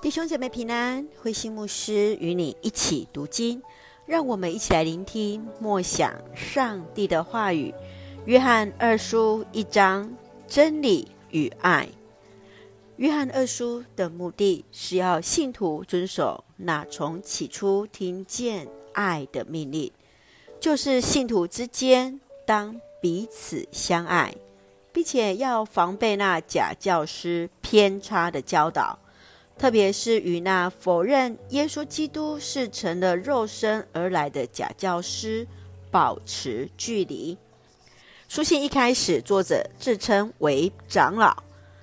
[0.00, 3.60] 弟兄姐妹平安，慧心牧师与你一起读经，
[4.06, 7.74] 让我们一起来聆听默想上帝的话语。
[8.24, 10.08] 约翰二书一章，
[10.46, 11.88] 真理与爱。
[12.98, 19.90] 约翰二书的目的是要信徒遵守那从起初听见爱的命令，
[20.60, 24.32] 就是信徒之间当彼此相爱，
[24.92, 28.96] 并且要防备那假教师偏差的教导。
[29.58, 35.44] 特别是与那否认耶稣基督是成了肉身而来的假教师
[35.90, 37.36] 保持距离。
[38.28, 41.42] 书信一开始，作者自称为长老。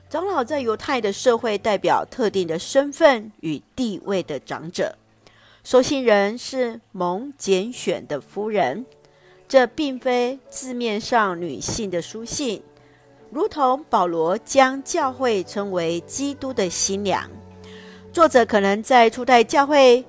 [0.09, 4.95] 长老在犹太的社会代表特定的身份与地位的长者。
[5.63, 8.85] 收信人是蒙拣选的夫人，
[9.49, 12.63] 这并非字面上女性的书信，
[13.31, 17.29] 如同保罗将教会称为基督的新娘。
[18.15, 20.01] 作者可能在初代教会，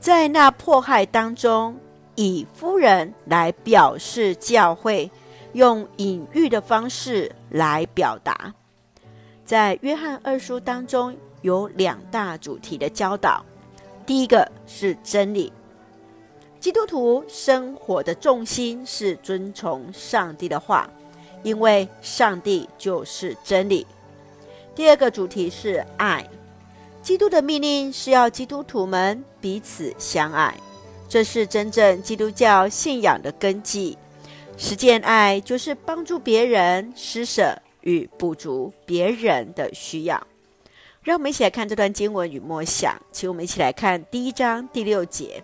[0.00, 1.78] 在那迫害当中，
[2.16, 5.08] 以夫人来表示教会，
[5.52, 8.52] 用隐喻的方式来表达。
[9.44, 13.44] 在约翰二书当中，有两大主题的教导。
[14.04, 15.52] 第一个是真理，
[16.58, 20.90] 基督徒生活的重心是遵从上帝的话，
[21.44, 23.86] 因为上帝就是真理。
[24.74, 26.28] 第二个主题是爱。
[27.02, 30.54] 基督的命令是要基督徒们彼此相爱，
[31.08, 33.98] 这是真正基督教信仰的根基。
[34.56, 40.24] 实践爱就是帮助别人施舍与补足别人的需要。
[41.02, 45.42] 让我们一起来看这段经文与默想，请我们一起来看第一章第六节。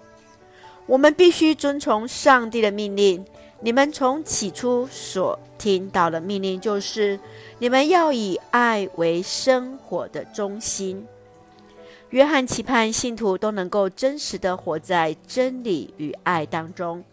[0.86, 3.24] 我们必须遵从上帝的命令。
[3.60, 7.18] 你们从起初所听到的命令就是：
[7.58, 11.04] 你们要以爱为生活的中心。
[12.10, 17.04] 约翰期盼信徒都能够真实的活在真理与爱当中，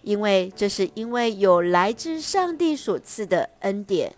[0.00, 4.10] 因为这是因为有来自上帝所赐的恩典、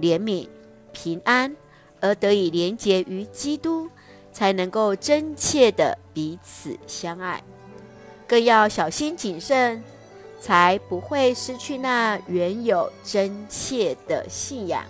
[0.00, 0.48] 怜悯、
[0.92, 1.54] 平安，
[2.00, 3.90] 而得以连结于基督，
[4.32, 7.42] 才能够真切的彼此相爱。
[8.26, 9.84] 更要小心谨慎，
[10.40, 14.82] 才不会失去那原有真切的信仰，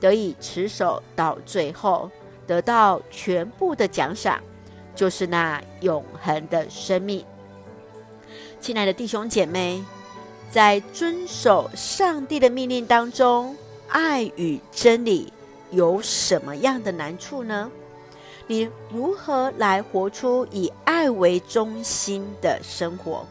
[0.00, 2.10] 得以持守到最后。
[2.46, 4.40] 得到全部的奖赏，
[4.94, 7.24] 就是那永恒的生命。
[8.60, 9.82] 亲爱的弟兄姐妹，
[10.50, 13.56] 在遵守上帝的命令当中，
[13.88, 15.32] 爱与真理
[15.70, 17.70] 有什么样的难处呢？
[18.46, 23.26] 你如何来活出以爱为中心的生活？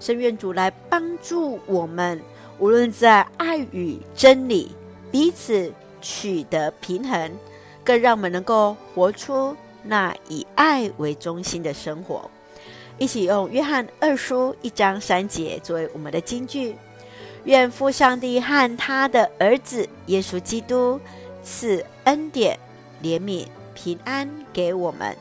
[0.00, 2.20] 深愿主来帮助我们，
[2.58, 4.72] 无论在爱与真理
[5.10, 7.30] 彼此取得平衡。
[7.84, 12.30] 更让我们能够活出那以爱为中心的生活。
[12.96, 16.76] 一起用约翰二书一章三节作为我们的金句：
[17.44, 21.00] 愿父上帝和他的儿子耶稣基督
[21.42, 22.58] 赐恩典、
[23.02, 25.16] 怜悯、平安给我们，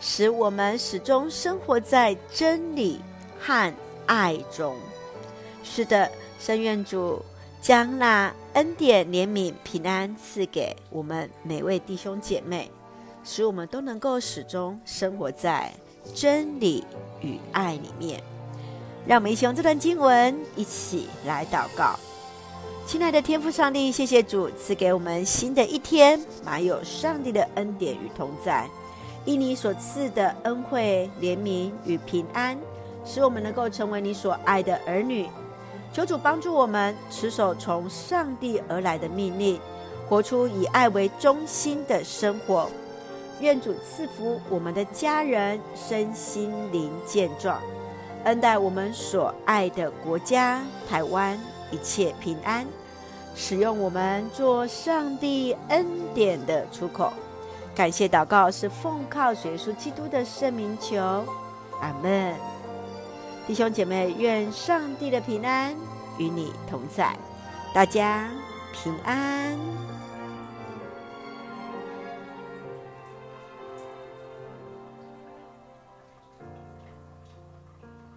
[0.00, 3.00] 使我们始终生活在真理
[3.40, 3.74] 和
[4.06, 4.76] 爱中。
[5.62, 7.24] 是的，圣愿主。
[7.60, 12.70] 将那恩典、怜悯、平安赐给我们每位弟兄姐妹，
[13.24, 15.72] 使我们都能够始终生活在
[16.14, 16.84] 真理
[17.20, 18.22] 与爱里面。
[19.06, 21.98] 让我们一起用这段经文一起来祷告。
[22.86, 28.68] 亲爱的天父上帝，谢谢主赐给我们新的一天，满有上帝的恩典与同在，
[29.24, 32.56] 因你所赐的恩惠、怜悯与平安，
[33.04, 35.26] 使我们能够成为你所爱的儿女。
[35.94, 39.60] 求主帮助我们持守从上帝而来的命令，
[40.08, 42.68] 活出以爱为中心的生活。
[43.40, 47.60] 愿主赐福我们的家人身心灵健壮，
[48.24, 51.38] 恩待我们所爱的国家台湾
[51.70, 52.66] 一切平安，
[53.36, 57.12] 使用我们做上帝恩典的出口。
[57.72, 60.98] 感谢祷告是奉靠主耶稣基督的圣名求，
[61.80, 62.53] 阿门。
[63.46, 65.76] 弟兄姐妹，愿上帝的平安
[66.16, 67.14] 与你同在，
[67.74, 68.30] 大家
[68.72, 69.58] 平安。